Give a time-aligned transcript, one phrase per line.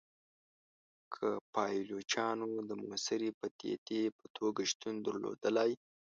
[1.13, 5.71] که پایلوچانو د موثري پدیدې په توګه شتون درلودلای.